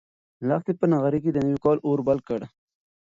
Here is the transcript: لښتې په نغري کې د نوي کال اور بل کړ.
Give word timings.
لښتې 0.47 0.73
په 0.79 0.85
نغري 0.91 1.19
کې 1.23 1.31
د 1.33 1.37
نوي 1.45 1.59
کال 1.65 1.77
اور 1.87 1.99
بل 2.07 2.19
کړ. 2.27 2.39